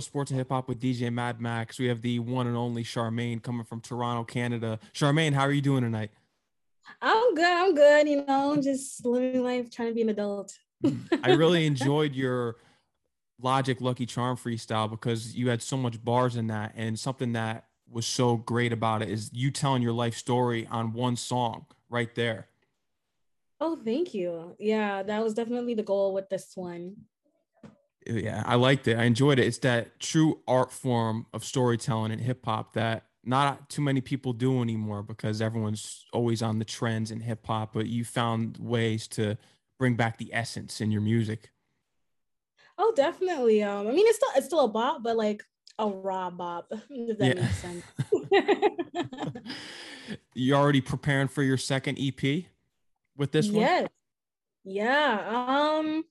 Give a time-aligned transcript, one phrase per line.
[0.00, 1.78] Sports and Hip Hop with DJ Mad Max.
[1.78, 4.78] We have the one and only Charmaine coming from Toronto, Canada.
[4.92, 6.10] Charmaine, how are you doing tonight?
[7.00, 7.44] I'm good.
[7.44, 8.08] I'm good.
[8.08, 10.56] You know, I'm just living life, trying to be an adult.
[11.22, 12.56] I really enjoyed your
[13.40, 16.72] Logic Lucky Charm freestyle because you had so much bars in that.
[16.76, 20.92] And something that was so great about it is you telling your life story on
[20.92, 22.48] one song right there.
[23.60, 24.54] Oh, thank you.
[24.58, 26.96] Yeah, that was definitely the goal with this one
[28.06, 28.98] yeah, I liked it.
[28.98, 29.46] I enjoyed it.
[29.46, 34.32] It's that true art form of storytelling and hip hop that not too many people
[34.32, 39.08] do anymore because everyone's always on the trends in hip hop, but you found ways
[39.08, 39.36] to
[39.78, 41.50] bring back the essence in your music.
[42.78, 43.62] Oh, definitely.
[43.62, 45.42] Um, I mean, it's still it's still a bop, but like
[45.78, 46.72] a raw bop.
[46.90, 47.42] If that yeah.
[47.42, 47.84] makes sense.
[50.34, 52.44] you already preparing for your second EP
[53.16, 53.62] with this one?
[53.62, 53.88] Yes.
[54.64, 55.78] Yeah.
[55.78, 56.04] Um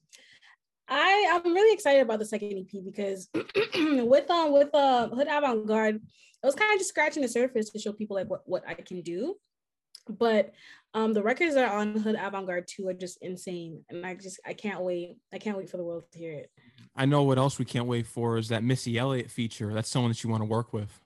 [0.88, 5.68] I I'm really excited about the second EP because with um with uh Hood Avant
[5.68, 8.64] Garde, it was kind of just scratching the surface to show people like what what
[8.68, 9.36] I can do.
[10.08, 10.54] But
[10.94, 13.84] um the records that are on Hood Avant Garde 2 are just insane.
[13.90, 15.18] And I just I can't wait.
[15.34, 16.52] I can't wait for the world to hear it.
[16.96, 19.74] I know what else we can't wait for is that Missy Elliott feature.
[19.74, 21.02] That's someone that you want to work with.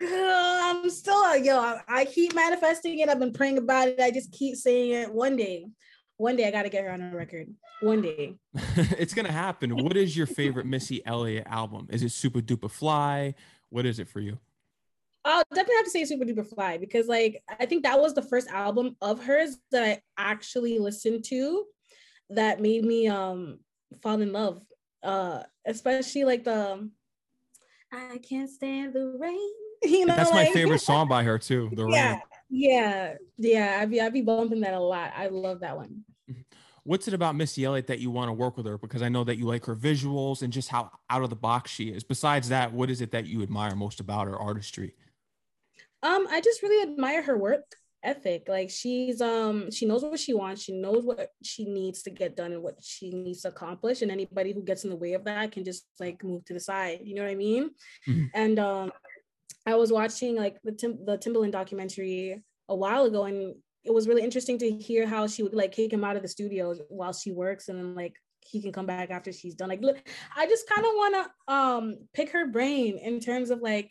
[0.02, 3.08] I'm still yo, I keep manifesting it.
[3.08, 4.00] I've been praying about it.
[4.00, 5.66] I just keep saying it one day
[6.16, 7.52] one day I got to get her on a record.
[7.80, 8.36] One day.
[8.76, 9.76] it's going to happen.
[9.76, 11.88] What is your favorite Missy Elliott album?
[11.90, 13.34] Is it Supa Dupa Fly?
[13.68, 14.38] What is it for you?
[15.24, 18.22] I'll definitely have to say Supa Dupa Fly because, like, I think that was the
[18.22, 21.64] first album of hers that I actually listened to
[22.30, 23.58] that made me um
[24.02, 24.62] fall in love.
[25.02, 26.88] Uh, especially like the
[27.92, 29.50] I can't stand the rain.
[29.84, 31.70] You know, that's like, my favorite song by her too.
[31.70, 32.12] The yeah.
[32.12, 32.20] rain.
[32.48, 35.12] Yeah, yeah, I'd be I'd be bumping that a lot.
[35.16, 36.04] I love that one.
[36.30, 36.40] Mm-hmm.
[36.84, 38.78] What's it about Missy Elliott that you want to work with her?
[38.78, 41.72] Because I know that you like her visuals and just how out of the box
[41.72, 42.04] she is.
[42.04, 44.94] Besides that, what is it that you admire most about her artistry?
[46.04, 47.64] Um, I just really admire her work
[48.06, 48.44] ethic.
[48.48, 52.36] Like she's um she knows what she wants, she knows what she needs to get
[52.36, 54.02] done and what she needs to accomplish.
[54.02, 56.60] And anybody who gets in the way of that can just like move to the
[56.60, 57.00] side.
[57.02, 57.70] You know what I mean?
[58.08, 58.24] Mm-hmm.
[58.32, 58.92] And um
[59.66, 63.54] I was watching like the Tim- the Timbaland documentary a while ago, and
[63.84, 66.28] it was really interesting to hear how she would like kick him out of the
[66.28, 69.68] studio while she works, and then like he can come back after she's done.
[69.68, 69.98] Like, look,
[70.36, 73.90] I just kind of want to um pick her brain in terms of like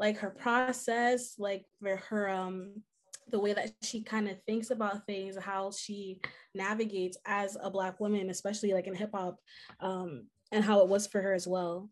[0.00, 2.82] like her process, like for her um
[3.30, 6.20] the way that she kind of thinks about things, how she
[6.54, 9.38] navigates as a black woman, especially like in hip hop,
[9.80, 11.88] um, and how it was for her as well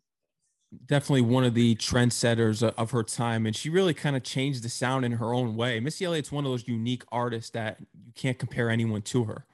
[0.85, 4.69] definitely one of the trendsetters of her time and she really kind of changed the
[4.69, 8.39] sound in her own way missy elliott's one of those unique artists that you can't
[8.39, 9.45] compare anyone to her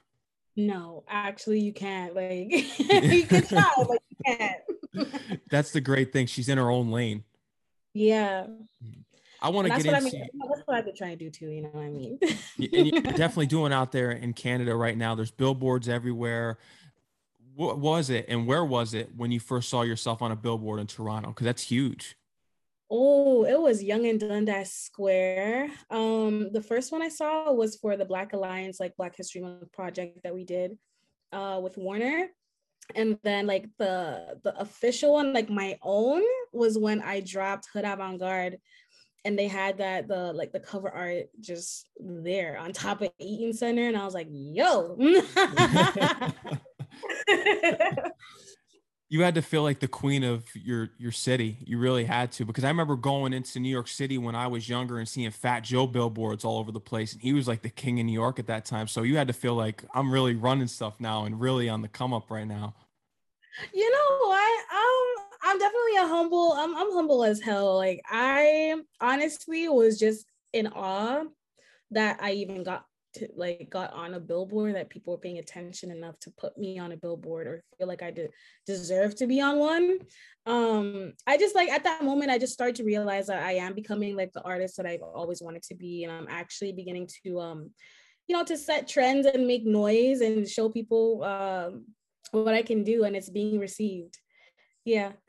[0.56, 6.26] no actually you can't like you can try but you can't that's the great thing
[6.26, 7.24] she's in her own lane
[7.94, 8.46] yeah
[9.42, 9.96] I want to get into.
[9.96, 10.28] I mean.
[10.50, 11.48] That's what I've been trying to do too.
[11.48, 12.18] You know what I mean?
[12.22, 15.14] and you're definitely doing out there in Canada right now.
[15.14, 16.58] There's billboards everywhere
[17.60, 20.80] what was it and where was it when you first saw yourself on a billboard
[20.80, 21.28] in Toronto?
[21.28, 22.16] Because that's huge.
[22.90, 25.70] Oh, it was Yonge and Dundas Square.
[25.90, 29.70] Um, the first one I saw was for the Black Alliance, like Black History Month
[29.72, 30.78] project that we did
[31.32, 32.28] uh, with Warner.
[32.94, 36.22] And then like the the official one, like my own,
[36.54, 38.56] was when I dropped Hood Avant Garde
[39.26, 43.52] and they had that the like the cover art just there on top of Eaton
[43.52, 43.86] Center.
[43.86, 44.96] And I was like, yo.
[49.10, 51.58] you had to feel like the queen of your your city.
[51.66, 54.68] You really had to because I remember going into New York City when I was
[54.68, 57.70] younger and seeing Fat Joe billboards all over the place, and he was like the
[57.70, 58.86] king in New York at that time.
[58.86, 61.88] So you had to feel like I'm really running stuff now and really on the
[61.88, 62.74] come up right now.
[63.74, 64.60] You know what?
[64.72, 66.52] Um, I'm definitely a humble.
[66.52, 67.76] I'm I'm humble as hell.
[67.76, 71.24] Like I honestly was just in awe
[71.90, 72.84] that I even got
[73.14, 76.78] to like got on a billboard that people were paying attention enough to put me
[76.78, 78.30] on a billboard or feel like I did
[78.66, 79.98] deserve to be on one.
[80.46, 83.74] Um, I just like at that moment I just started to realize that I am
[83.74, 87.40] becoming like the artist that I've always wanted to be, and I'm actually beginning to
[87.40, 87.70] um,
[88.26, 91.86] you know, to set trends and make noise and show people um
[92.32, 94.18] what I can do, and it's being received.
[94.84, 95.12] Yeah.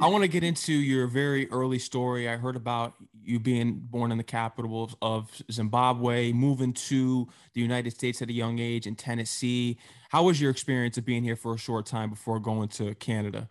[0.00, 2.28] I want to get into your very early story.
[2.28, 2.94] I heard about
[3.24, 8.32] you being born in the capital of Zimbabwe, moving to the United States at a
[8.32, 9.78] young age in Tennessee.
[10.10, 13.48] How was your experience of being here for a short time before going to Canada?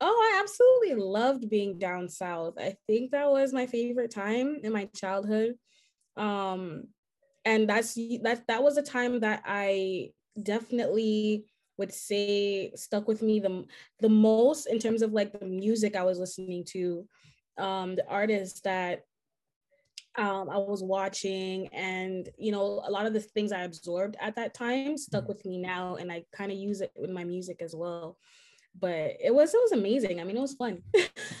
[0.00, 2.54] Oh, I absolutely loved being down south.
[2.58, 5.54] I think that was my favorite time in my childhood.
[6.16, 6.88] Um,
[7.44, 10.10] and that's that that was a time that I
[10.42, 11.46] definitely
[11.78, 13.64] would say stuck with me the
[14.00, 17.06] the most in terms of like the music I was listening to,
[17.58, 19.04] um, the artists that
[20.16, 24.36] um, I was watching, and you know, a lot of the things I absorbed at
[24.36, 25.28] that time stuck mm-hmm.
[25.28, 28.16] with me now, and I kind of use it with my music as well.
[28.78, 30.20] But it was it was amazing.
[30.20, 30.82] I mean, it was fun.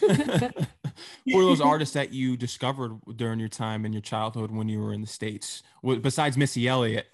[1.26, 4.80] Who are those artists that you discovered during your time in your childhood when you
[4.80, 5.62] were in the states?
[5.82, 7.06] Besides Missy Elliott,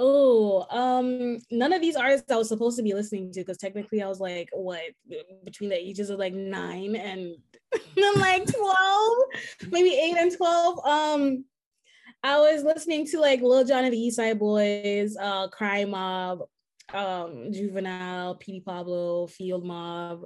[0.00, 4.00] Oh, um, none of these artists I was supposed to be listening to because technically
[4.00, 4.80] I was like, what,
[5.44, 7.34] between the ages of like nine and
[7.98, 9.16] I'm like 12,
[9.70, 10.86] maybe eight and 12.
[10.86, 11.44] Um,
[12.22, 16.42] I was listening to like Lil Jon and the East Side Boyz, uh, Crime Mob,
[16.94, 20.24] um, Juvenile, Petey Pablo, Field Mob,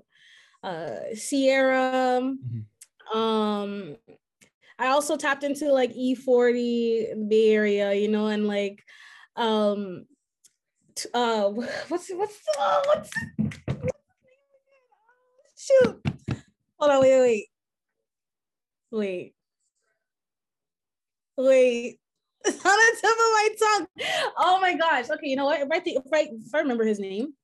[0.63, 2.21] uh, Ciara.
[2.21, 3.19] Mm-hmm.
[3.19, 3.97] Um,
[4.79, 8.83] I also tapped into like E40, Bay Area, you know, and like
[9.37, 10.07] um
[11.15, 11.49] uh
[11.89, 13.11] what's what's uh, what's
[15.57, 16.01] shoot.
[16.79, 17.47] Hold on wait wait.
[18.91, 19.35] Wait.
[21.37, 21.99] Wait.
[22.45, 23.87] It's on the tip of my tongue.
[24.37, 25.09] Oh my gosh.
[25.09, 25.61] Okay you know what?
[25.61, 27.35] If i think if I, if I remember his name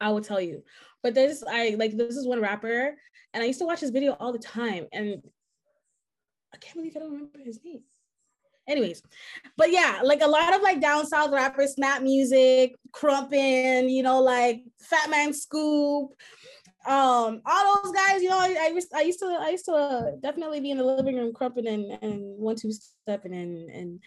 [0.00, 0.62] i will tell you.
[1.02, 2.94] But this i like this is one rapper
[3.32, 5.22] and i used to watch his video all the time and
[6.52, 7.82] i can't believe i don't remember his name
[8.68, 9.02] anyways
[9.56, 14.20] but yeah like a lot of like down south rappers snap music Krumpin you know
[14.20, 16.10] like fat man scoop
[16.86, 19.72] um all those guys you know i, I, used, I used to i used to
[19.72, 24.00] uh, definitely be in the living room Krumpin and and one two stepping and and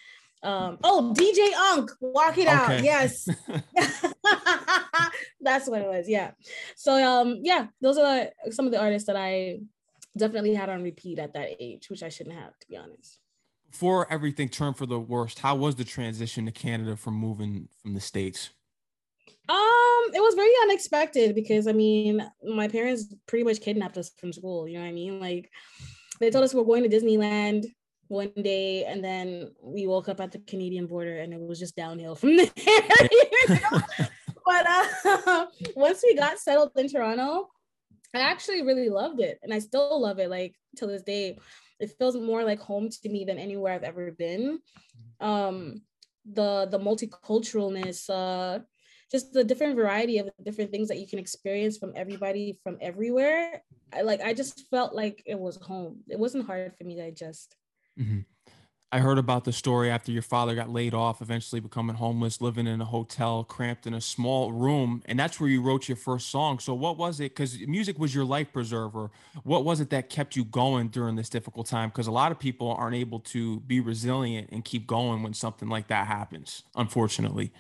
[0.44, 2.50] um oh dj unk walk it okay.
[2.50, 3.28] out yes.
[5.42, 6.32] That's what it was yeah.
[6.76, 9.60] So um yeah those are some of the artists that i
[10.18, 13.21] definitely had on repeat at that age which i shouldn't have to be honest
[13.72, 17.94] before everything turned for the worst, how was the transition to Canada from moving from
[17.94, 18.50] the States?
[19.48, 24.34] Um, it was very unexpected because I mean, my parents pretty much kidnapped us from
[24.34, 24.68] school.
[24.68, 25.20] You know what I mean?
[25.20, 25.50] Like,
[26.20, 27.66] they told us we we're going to Disneyland
[28.08, 31.76] one day, and then we woke up at the Canadian border, and it was just
[31.76, 32.48] downhill from there.
[34.46, 35.46] but uh,
[35.76, 37.50] once we got settled in Toronto,
[38.14, 40.30] I actually really loved it, and I still love it.
[40.30, 41.40] Like till this day,
[41.82, 44.60] it feels more like home to me than anywhere I've ever been.
[45.20, 45.82] Um,
[46.26, 48.60] the the multiculturalness, uh,
[49.12, 53.64] just the different variety of different things that you can experience from everybody from everywhere.
[53.94, 56.02] I like I just felt like it was home.
[56.08, 57.56] It wasn't hard for me to adjust.
[58.00, 58.20] Mm-hmm.
[58.94, 62.68] I heard about the story after your father got laid off, eventually becoming homeless, living
[62.68, 65.02] in a hotel, cramped in a small room.
[65.06, 66.60] And that's where you wrote your first song.
[66.60, 67.34] So, what was it?
[67.34, 69.10] Because music was your life preserver.
[69.44, 71.88] What was it that kept you going during this difficult time?
[71.88, 75.70] Because a lot of people aren't able to be resilient and keep going when something
[75.70, 77.54] like that happens, unfortunately.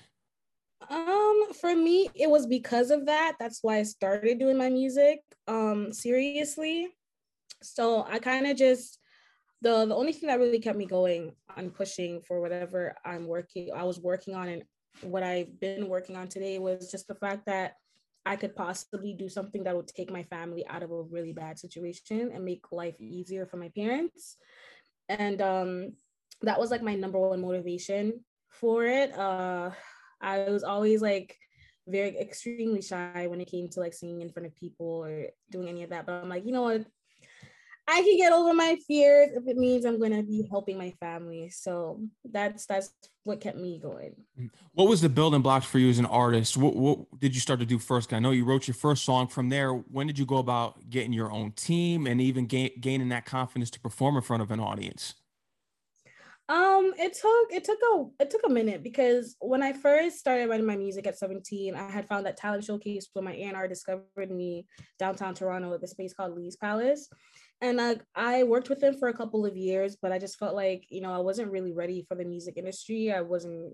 [0.89, 3.37] Um, for me, it was because of that.
[3.39, 6.89] That's why I started doing my music um seriously.
[7.63, 8.99] So I kind of just
[9.61, 13.69] the the only thing that really kept me going and pushing for whatever I'm working,
[13.75, 14.63] I was working on and
[15.01, 17.75] what I've been working on today was just the fact that
[18.25, 21.57] I could possibly do something that would take my family out of a really bad
[21.57, 24.37] situation and make life easier for my parents.
[25.09, 25.93] And um,
[26.41, 29.17] that was like my number one motivation for it.
[29.17, 29.71] Uh,
[30.21, 31.35] I was always like
[31.87, 35.67] very extremely shy when it came to like singing in front of people or doing
[35.67, 36.05] any of that.
[36.05, 36.85] But I'm like, you know what?
[37.91, 40.91] I can get over my fears if it means I'm going to be helping my
[41.01, 41.49] family.
[41.49, 42.91] So that's that's
[43.25, 44.15] what kept me going.
[44.39, 44.49] Mm.
[44.73, 46.55] What was the building blocks for you as an artist?
[46.55, 48.13] What, what did you start to do first?
[48.13, 49.27] I know you wrote your first song.
[49.27, 53.09] From there, when did you go about getting your own team and even gain, gaining
[53.09, 55.15] that confidence to perform in front of an audience?
[56.47, 60.49] Um, it took it took a it took a minute because when I first started
[60.49, 64.31] writing my music at 17, I had found that talent showcase where my A&R discovered
[64.31, 64.65] me
[64.97, 67.09] downtown Toronto at the space called Lee's Palace
[67.61, 70.55] and I, I worked with him for a couple of years but i just felt
[70.55, 73.11] like you know i wasn't really ready for the music industry.
[73.11, 73.73] I wasn't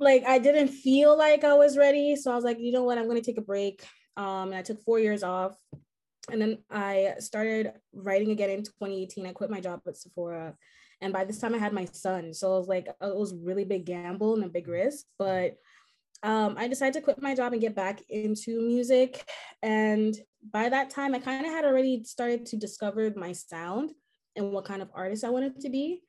[0.00, 2.16] like i didn't feel like i was ready.
[2.16, 2.98] So i was like you know what?
[2.98, 3.84] I'm going to take a break.
[4.16, 5.56] Um and i took four years off.
[6.30, 10.54] And then i started writing again in 2018 i quit my job at sephora.
[11.00, 12.34] And by this time i had my son.
[12.34, 15.56] So it was like it was really big gamble and a big risk but
[16.22, 19.24] um, I decided to quit my job and get back into music.
[19.62, 20.16] And
[20.52, 23.92] by that time, I kind of had already started to discover my sound
[24.36, 26.02] and what kind of artist I wanted to be.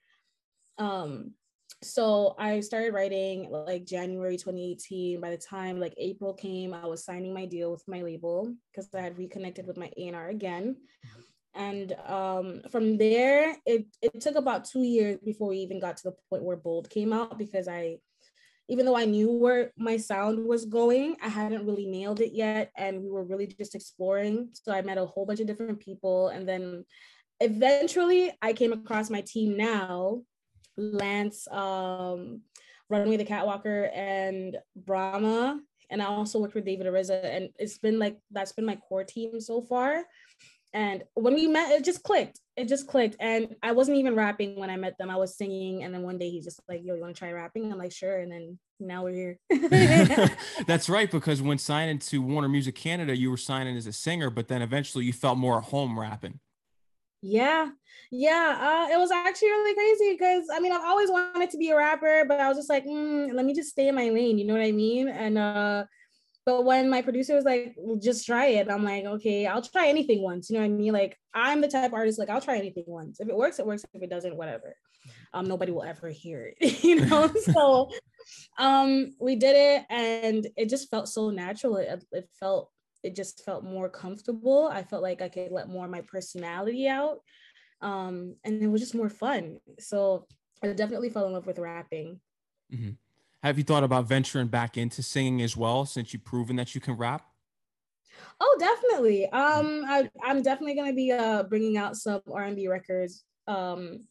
[0.77, 1.33] Um,
[1.81, 5.21] so I started writing like January 2018.
[5.21, 8.89] By the time like April came, I was signing my deal with my label because
[8.93, 10.75] I had reconnected with my A&R again.
[11.55, 16.03] And um, from there, it, it took about two years before we even got to
[16.03, 17.97] the point where Bold came out because I
[18.69, 22.71] even though I knew where my sound was going, I hadn't really nailed it yet.
[22.77, 24.49] And we were really just exploring.
[24.53, 26.27] So I met a whole bunch of different people.
[26.27, 26.85] And then
[27.39, 30.21] eventually I came across my team now,
[30.77, 32.41] Lance, um,
[32.89, 35.59] Runway the Catwalker, and Brahma.
[35.89, 37.25] And I also worked with David Ariza.
[37.25, 40.03] And it's been like, that's been my core team so far.
[40.73, 42.39] And when we met, it just clicked.
[42.55, 43.15] It just clicked.
[43.19, 45.09] And I wasn't even rapping when I met them.
[45.09, 45.83] I was singing.
[45.83, 47.71] And then one day he's just like, yo, you want to try rapping?
[47.71, 48.19] I'm like, sure.
[48.19, 50.29] And then now we're here.
[50.67, 51.09] That's right.
[51.09, 54.61] Because when signing to Warner Music Canada, you were signing as a singer, but then
[54.61, 56.39] eventually you felt more at home rapping.
[57.21, 57.69] Yeah.
[58.11, 58.87] Yeah.
[58.89, 61.77] Uh, it was actually really crazy because I mean, I've always wanted to be a
[61.77, 64.37] rapper, but I was just like, mm, let me just stay in my lane.
[64.37, 65.09] You know what I mean?
[65.09, 65.85] And, uh,
[66.49, 69.87] but when my producer was like, well, just try it, I'm like, okay, I'll try
[69.87, 70.49] anything once.
[70.49, 70.93] You know what I mean?
[70.93, 73.19] Like, I'm the type artist, like, I'll try anything once.
[73.19, 73.85] If it works, it works.
[73.93, 74.75] If it doesn't, whatever.
[75.31, 77.31] Um, nobody will ever hear it, you know?
[77.53, 77.91] so
[78.57, 81.77] um, we did it and it just felt so natural.
[81.77, 82.71] It, it felt,
[83.03, 84.71] it just felt more comfortable.
[84.73, 87.19] I felt like I could let more of my personality out.
[87.79, 89.59] Um, and it was just more fun.
[89.77, 90.25] So
[90.63, 92.19] I definitely fell in love with rapping.
[92.73, 92.93] Mm-hmm.
[93.43, 96.81] Have you thought about venturing back into singing as well since you've proven that you
[96.81, 97.25] can rap?
[98.39, 99.25] Oh, definitely.
[99.29, 104.07] Um, I, I'm definitely gonna be uh bringing out some R&B records, um,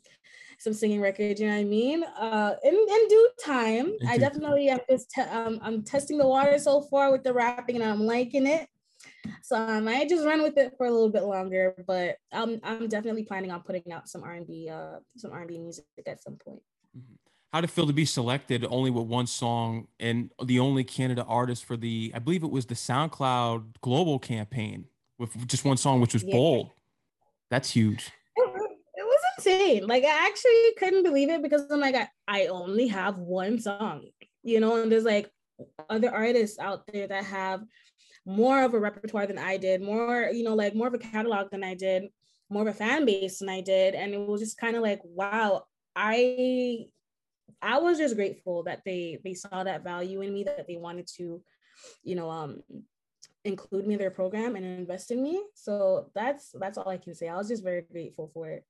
[0.59, 1.41] some singing records.
[1.41, 2.05] You know what I mean?
[2.05, 3.93] Uh, in in due time.
[4.01, 4.81] In I due definitely time.
[4.81, 8.01] am just te- um, I'm testing the water so far with the rapping, and I'm
[8.05, 8.69] liking it.
[9.43, 12.89] So I might just run with it for a little bit longer, but I'm I'm
[12.89, 16.63] definitely planning on putting out some R&B uh some R&B music at some point.
[16.97, 17.15] Mm-hmm
[17.53, 21.65] how to feel to be selected only with one song and the only Canada artist
[21.65, 24.85] for the, I believe it was the SoundCloud global campaign
[25.19, 26.35] with just one song, which was yeah.
[26.35, 26.71] Bold.
[27.51, 28.11] That's huge.
[28.37, 29.87] It, it, was insane.
[29.87, 34.05] Like I actually couldn't believe it because I'm like, I, I only have one song,
[34.43, 35.31] you know, and there's like
[35.89, 37.63] other artists out there that have
[38.27, 41.51] more of a repertoire than I did, more, you know, like more of a catalog
[41.51, 42.05] than I did,
[42.51, 43.95] more of a fan base than I did.
[43.95, 45.65] And it was just kind of like, wow,
[45.97, 46.85] I
[47.61, 51.09] I was just grateful that they they saw that value in me that they wanted
[51.17, 51.43] to,
[52.03, 52.63] you know, um
[53.45, 55.43] include me in their program and invest in me.
[55.55, 57.29] So that's that's all I can say.
[57.29, 58.65] I was just very grateful for it.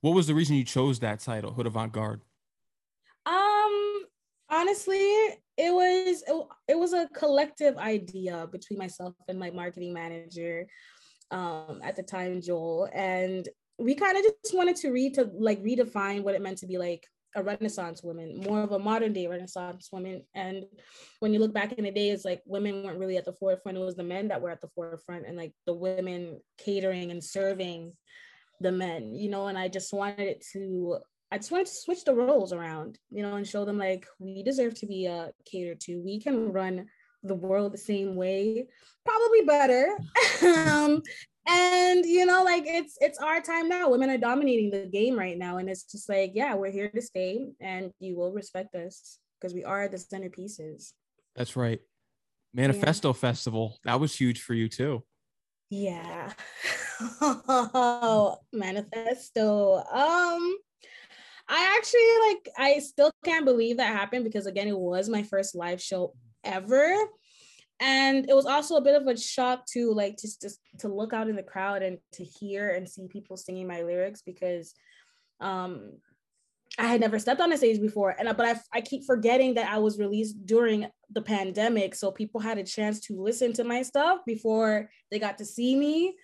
[0.00, 2.22] What was the reason you chose that title, Hood Avant Garde?
[3.26, 4.04] Um
[4.50, 4.98] honestly,
[5.56, 10.66] it was it, it was a collective idea between myself and my marketing manager
[11.30, 13.48] um at the time, Joel, and
[13.78, 16.78] we kind of just wanted to read to like redefine what it meant to be
[16.78, 20.22] like a Renaissance woman, more of a modern day Renaissance woman.
[20.34, 20.64] And
[21.20, 23.78] when you look back in the day, it's like women weren't really at the forefront.
[23.78, 27.22] It was the men that were at the forefront and like the women catering and
[27.22, 27.92] serving
[28.60, 30.98] the men, you know, and I just wanted it to
[31.32, 34.44] I just wanted to switch the roles around, you know, and show them like we
[34.44, 36.00] deserve to be uh, catered to.
[36.00, 36.86] We can run
[37.24, 38.68] the world the same way,
[39.04, 39.98] probably better.
[40.68, 41.02] um,
[41.46, 43.90] and you know like it's it's our time now.
[43.90, 45.58] Women are dominating the game right now.
[45.58, 47.46] And it's just like yeah we're here to stay.
[47.60, 50.92] And you will respect us because we are the centerpieces.
[51.36, 51.80] That's right.
[52.52, 53.14] Manifesto yeah.
[53.14, 55.02] festival that was huge for you too.
[55.70, 56.32] Yeah.
[57.20, 59.76] Oh, manifesto.
[59.92, 60.56] Um
[61.46, 65.54] i actually like i still can't believe that happened because again it was my first
[65.54, 66.96] live show ever
[67.80, 71.12] and it was also a bit of a shock to like just just to look
[71.12, 74.74] out in the crowd and to hear and see people singing my lyrics because
[75.40, 75.92] um
[76.78, 78.16] I had never stepped on a stage before.
[78.18, 81.94] And but I, I keep forgetting that I was released during the pandemic.
[81.94, 85.76] So people had a chance to listen to my stuff before they got to see
[85.76, 86.16] me.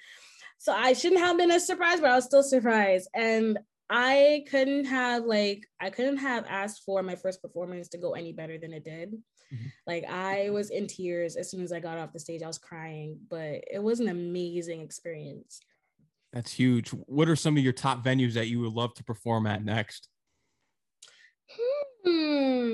[0.59, 3.09] So I shouldn't have been as surprised but I was still surprised.
[3.15, 8.13] And I couldn't have like I couldn't have asked for my first performance to go
[8.13, 9.15] any better than it did.
[9.53, 9.67] Mm-hmm.
[9.87, 12.43] Like I was in tears as soon as I got off the stage.
[12.43, 15.61] I was crying, but it was an amazing experience.
[16.33, 16.91] That's huge.
[16.91, 20.09] What are some of your top venues that you would love to perform at next?
[22.05, 22.73] Hmm.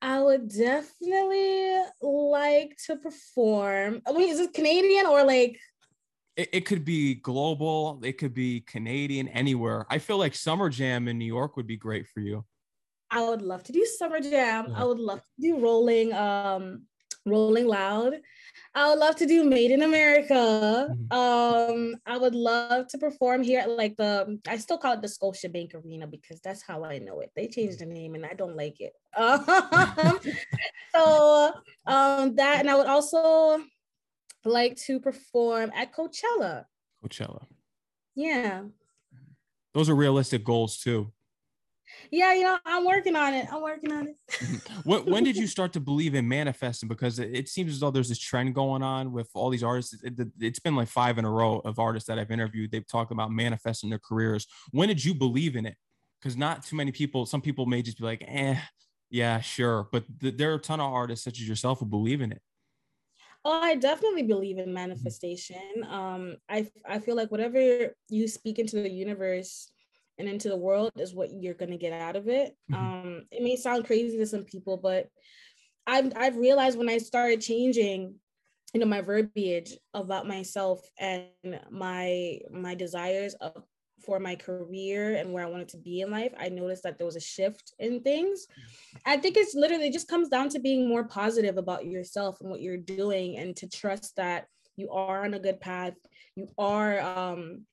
[0.00, 4.02] I would definitely like to perform.
[4.06, 5.60] I mean, is it Canadian or like
[6.36, 9.86] it, it, could be global, it could be Canadian, anywhere.
[9.90, 12.44] I feel like Summer Jam in New York would be great for you.
[13.12, 14.66] I would love to do Summer Jam.
[14.68, 14.74] Yeah.
[14.74, 16.84] I would love to do Rolling, um,
[17.26, 18.14] Rolling Loud.
[18.74, 20.88] I would love to do Made in America.
[20.90, 21.12] Mm-hmm.
[21.12, 25.08] Um, I would love to perform here at like the I still call it the
[25.08, 27.30] Scotiabank Arena because that's how I know it.
[27.36, 28.94] They changed the name and I don't like it.
[29.14, 30.20] Um,
[30.94, 31.52] so
[31.86, 33.62] um, that and I would also
[34.44, 36.64] like to perform at Coachella.
[37.04, 37.44] Coachella.
[38.14, 38.62] Yeah.
[39.74, 41.12] Those are realistic goals too.
[42.10, 43.46] Yeah, you know, I'm working on it.
[43.52, 44.16] I'm working on it.
[44.84, 46.88] when, when did you start to believe in manifesting?
[46.88, 50.02] Because it, seems as though there's this trend going on with all these artists.
[50.02, 52.70] It, has been like five in a row of artists that I've interviewed.
[52.70, 54.46] They've talked about manifesting their careers.
[54.70, 55.76] When did you believe in it?
[56.20, 58.56] Because not too many people, some people may just be like, eh,
[59.10, 59.88] yeah, sure.
[59.90, 62.40] But th- there are a ton of artists such as yourself who believe in it.
[63.44, 65.84] Oh, I definitely believe in manifestation.
[65.88, 69.68] Um, I I feel like whatever you speak into the universe,
[70.18, 72.56] and into the world is what you're going to get out of it.
[72.70, 72.74] Mm-hmm.
[72.74, 75.08] Um, it may sound crazy to some people, but
[75.86, 78.14] I've, I've realized when I started changing,
[78.72, 81.26] you know, my verbiage about myself and
[81.70, 83.64] my, my desires of,
[84.04, 87.06] for my career and where I wanted to be in life, I noticed that there
[87.06, 88.46] was a shift in things.
[89.06, 92.60] I think it's literally just comes down to being more positive about yourself and what
[92.60, 95.94] you're doing and to trust that you are on a good path.
[96.34, 97.64] You are um,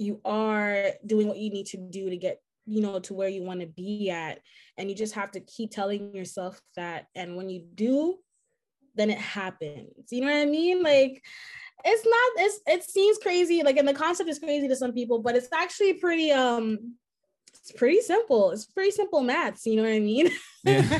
[0.00, 3.42] you are doing what you need to do to get you know to where you
[3.42, 4.40] want to be at.
[4.78, 7.06] And you just have to keep telling yourself that.
[7.14, 8.18] And when you do
[8.96, 10.10] then it happens.
[10.10, 10.82] You know what i mean?
[10.82, 11.22] Like
[11.84, 13.62] it's not it's it seems crazy.
[13.62, 16.94] Like and the concept is crazy to some people but it's actually pretty um
[17.54, 18.52] it's pretty simple.
[18.52, 20.30] It's pretty simple maths you know what i mean?
[20.64, 20.82] Yeah.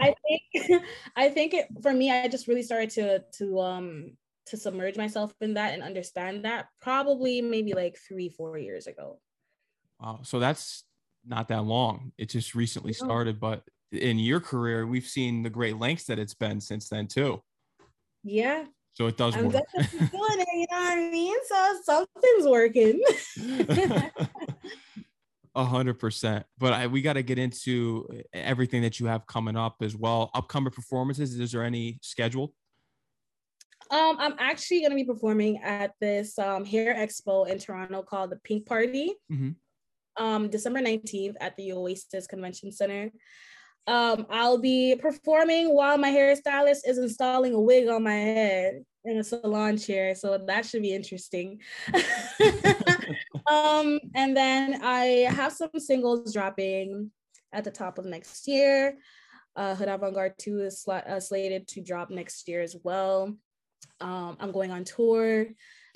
[0.00, 0.82] i think
[1.16, 5.32] i think it for me i just really started to to um to submerge myself
[5.40, 9.18] in that and understand that probably maybe like three, four years ago.
[10.00, 10.20] Wow.
[10.22, 10.84] So that's
[11.26, 12.12] not that long.
[12.18, 16.34] It just recently started, but in your career, we've seen the great lengths that it's
[16.34, 17.42] been since then too.
[18.22, 18.64] Yeah.
[18.94, 19.52] So it does I'm work.
[19.52, 21.36] doing it, you know what I mean?
[21.46, 23.02] So something's working.
[25.56, 26.44] A hundred percent.
[26.58, 30.30] But I, we got to get into everything that you have coming up as well.
[30.34, 31.38] Upcoming performances.
[31.38, 32.50] Is there any scheduled?
[33.94, 38.30] Um, I'm actually going to be performing at this um, hair expo in Toronto called
[38.30, 39.50] the Pink Party, mm-hmm.
[40.22, 43.12] um, December 19th at the Oasis Convention Center.
[43.86, 49.18] Um, I'll be performing while my hairstylist is installing a wig on my head in
[49.18, 51.60] a salon chair, so that should be interesting.
[53.46, 57.12] um, and then I have some singles dropping
[57.52, 58.96] at the top of next year.
[59.54, 63.36] Uh, Hood Avant Garde 2 is sl- uh, slated to drop next year as well.
[64.00, 65.46] Um, I'm going on tour.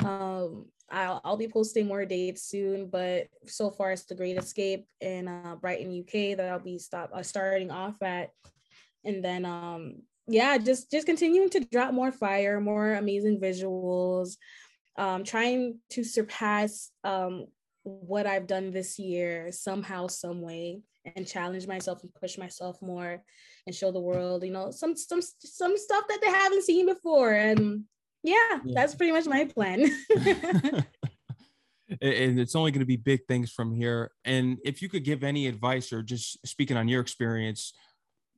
[0.05, 4.87] Um, I'll, I'll be posting more dates soon, but so far it's the Great Escape
[5.01, 8.31] in uh, Brighton, UK that I'll be stop uh, starting off at,
[9.05, 9.97] and then um,
[10.27, 14.37] yeah, just just continuing to drop more fire, more amazing visuals,
[14.97, 17.47] um, trying to surpass um,
[17.89, 20.83] what I've done this year somehow, some way,
[21.17, 23.23] and challenge myself and push myself more
[23.67, 27.33] and show the world, you know, some some some stuff that they haven't seen before.
[27.33, 27.85] And
[28.23, 28.75] yeah, yeah.
[28.75, 29.91] that's pretty much my plan.
[32.03, 34.11] and it's only going to be big things from here.
[34.25, 37.73] And if you could give any advice or just speaking on your experience,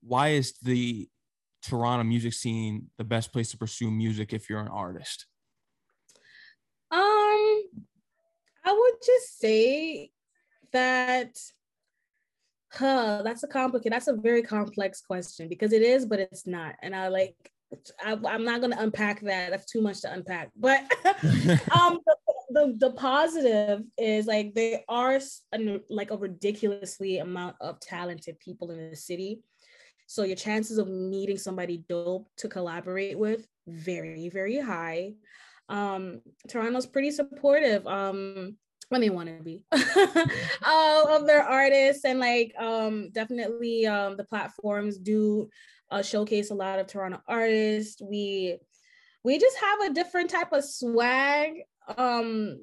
[0.03, 1.09] why is the
[1.63, 5.27] Toronto music scene the best place to pursue music if you're an artist?
[6.91, 7.63] Um,
[8.65, 10.11] I would just say
[10.73, 11.37] that
[12.73, 16.75] huh, that's a complicated, that's a very complex question because it is, but it's not.
[16.83, 17.35] And I like,
[18.05, 19.51] I, am not going to unpack that.
[19.51, 20.51] That's too much to unpack.
[20.57, 22.17] But um, the,
[22.51, 25.21] the, the positive is like there are
[25.53, 29.41] a, like a ridiculously amount of talented people in the city.
[30.07, 35.13] So your chances of meeting somebody dope to collaborate with very very high.
[35.71, 37.87] Um, Toronto's pretty supportive.
[37.87, 38.57] Um,
[38.91, 44.25] when they want to be uh, of their artists and like um definitely um the
[44.25, 45.49] platforms do
[45.93, 48.03] uh, showcase a lot of Toronto artists.
[48.03, 48.59] We
[49.25, 51.63] we just have a different type of swag
[51.97, 52.61] um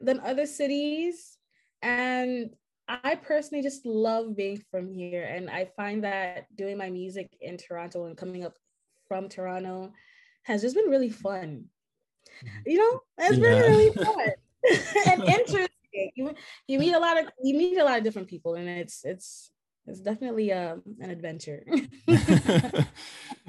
[0.00, 1.36] than other cities
[1.82, 2.50] and
[2.88, 7.56] I personally just love being from here and I find that doing my music in
[7.56, 8.54] Toronto and coming up
[9.08, 9.92] from Toronto
[10.44, 11.64] has just been really fun.
[12.66, 13.48] You know, it's yeah.
[13.48, 14.30] been really fun.
[15.06, 15.68] and interesting.
[16.14, 16.34] You,
[16.66, 19.50] you meet a lot of you meet a lot of different people, and it's it's
[19.86, 21.64] it's definitely uh, an adventure.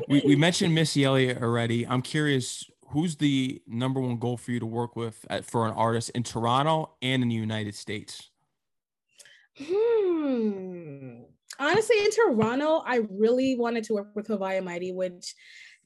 [0.08, 1.86] we, we mentioned Missy Elliott already.
[1.86, 5.73] I'm curious, who's the number one goal for you to work with at, for an
[5.73, 8.30] artist in Toronto and in the United States?
[9.58, 11.21] Hmm.
[11.60, 15.34] Honestly, in Toronto, I really wanted to work with Haviah Mighty, which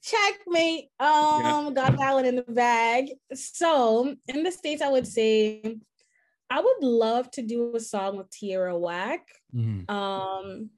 [0.02, 0.88] checkmate.
[0.98, 3.10] Um, got that one in the bag.
[3.34, 5.78] So in the states, I would say
[6.50, 9.26] I would love to do a song with Tierra Whack.
[9.54, 9.90] Mm-hmm.
[9.90, 10.70] Um,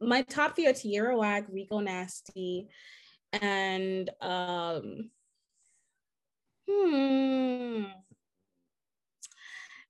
[0.00, 2.68] my top three are Tierra Whack, Rico Nasty,
[3.32, 5.10] and um,
[6.70, 7.84] hmm,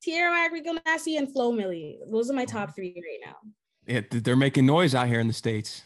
[0.01, 1.97] Tierra Whack, Rico Nasty, and Flo Milli.
[2.11, 3.37] Those are my top three right now.
[3.87, 5.83] Yeah, they're making noise out here in the states.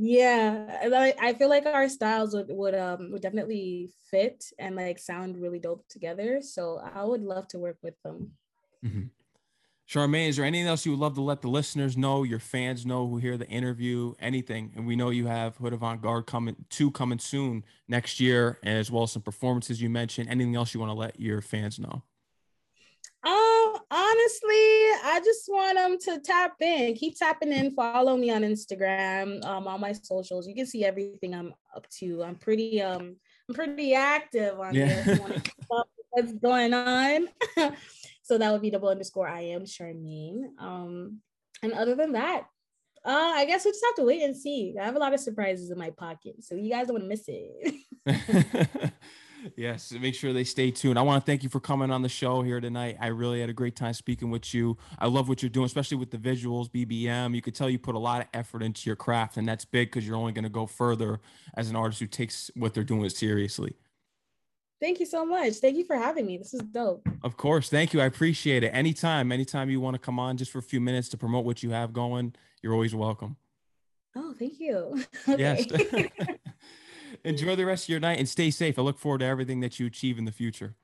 [0.00, 4.98] Yeah, I, I feel like our styles would would um would definitely fit and like
[4.98, 6.40] sound really dope together.
[6.40, 8.30] So I would love to work with them.
[8.84, 9.02] Mm-hmm.
[9.88, 12.84] Charmaine, is there anything else you would love to let the listeners know, your fans
[12.86, 14.70] know who hear the interview, anything?
[14.76, 18.92] And we know you have Hood Avant Garde coming two coming soon next year, as
[18.92, 20.28] well as some performances you mentioned.
[20.28, 22.04] Anything else you want to let your fans know?
[23.24, 23.57] Um,
[23.90, 29.66] I just want them to tap in, keep tapping in, follow me on Instagram, um,
[29.66, 30.46] all my socials.
[30.46, 32.22] You can see everything I'm up to.
[32.22, 33.16] I'm pretty um
[33.48, 35.02] I'm pretty active on yeah.
[35.02, 35.16] there.
[36.10, 37.28] What's going on?
[38.28, 40.50] So that would be double underscore I am Charmaine.
[40.58, 41.20] Um,
[41.62, 42.42] and other than that,
[43.02, 44.74] uh, I guess we just have to wait and see.
[44.78, 47.08] I have a lot of surprises in my pocket, so you guys don't want to
[47.08, 48.92] miss it.
[49.56, 50.98] yes, make sure they stay tuned.
[50.98, 52.96] I want to thank you for coming on the show here tonight.
[53.00, 54.76] I really had a great time speaking with you.
[54.98, 57.34] I love what you're doing, especially with the visuals, BBM.
[57.34, 59.88] You could tell you put a lot of effort into your craft, and that's big
[59.88, 61.20] because you're only going to go further
[61.54, 63.76] as an artist who takes what they're doing seriously.
[64.80, 65.54] Thank you so much.
[65.54, 66.38] Thank you for having me.
[66.38, 67.08] This is dope.
[67.24, 67.68] Of course.
[67.68, 68.00] Thank you.
[68.00, 68.68] I appreciate it.
[68.68, 71.62] Anytime, anytime you want to come on just for a few minutes to promote what
[71.62, 73.36] you have going, you're always welcome.
[74.14, 75.04] Oh, thank you.
[75.26, 75.66] Yes.
[77.24, 78.78] Enjoy the rest of your night and stay safe.
[78.78, 80.74] I look forward to everything that you achieve in the future.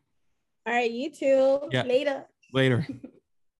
[0.66, 1.68] All right, you too.
[1.70, 1.82] Yeah.
[1.84, 2.26] Later.
[2.52, 2.86] Later.